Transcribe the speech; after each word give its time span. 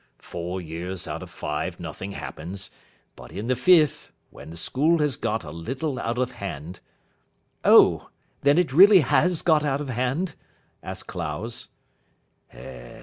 Four 0.17 0.59
years 0.59 1.07
out 1.07 1.21
of 1.21 1.29
five 1.29 1.79
nothing 1.79 2.13
happens. 2.13 2.71
But 3.15 3.31
in 3.31 3.45
the 3.45 3.55
fifth, 3.55 4.11
when 4.31 4.49
the 4.49 4.57
school 4.57 4.97
has 4.97 5.15
got 5.15 5.43
a 5.43 5.51
little 5.51 5.99
out 5.99 6.17
of 6.17 6.31
hand" 6.31 6.79
"Oh, 7.63 8.09
then 8.41 8.57
it 8.57 8.73
really 8.73 9.01
has 9.01 9.43
got 9.43 9.63
out 9.63 9.79
of 9.79 9.89
hand?" 9.89 10.33
asked 10.81 11.05
Clowes. 11.05 11.67